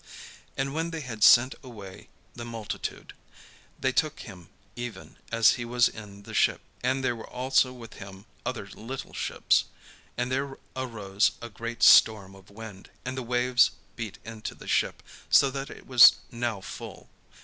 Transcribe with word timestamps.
And 0.57 0.73
when 0.73 0.89
they 0.89 1.01
had 1.01 1.23
sent 1.23 1.53
away 1.61 2.09
the 2.33 2.43
multitude, 2.43 3.13
they 3.79 3.91
took 3.91 4.21
him 4.21 4.49
even 4.75 5.17
as 5.31 5.51
he 5.61 5.63
was 5.63 5.87
in 5.87 6.23
the 6.23 6.33
ship. 6.33 6.61
And 6.81 7.03
there 7.03 7.15
were 7.15 7.29
also 7.29 7.71
with 7.71 7.93
him 7.93 8.25
other 8.43 8.65
little 8.73 9.13
ships. 9.13 9.65
And 10.17 10.31
there 10.31 10.57
arose 10.75 11.33
a 11.39 11.49
great 11.49 11.83
storm 11.83 12.33
of 12.33 12.49
wind, 12.49 12.89
and 13.05 13.15
the 13.15 13.21
waves 13.21 13.69
beat 13.95 14.17
into 14.25 14.55
the 14.55 14.67
ship, 14.67 15.03
so 15.29 15.51
that 15.51 15.69
it 15.69 15.85
was 15.85 16.13
now 16.31 16.61
full. 16.61 17.07